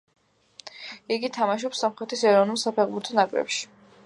[1.17, 3.63] იგი თამაშობს სომხეთის ეროვნულ საფეხბურთო ნაკრებში.